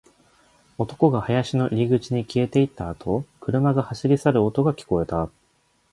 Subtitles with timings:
[0.79, 5.29] 男が林の入り口に消えていったあと、車が走り去る音が聞こえた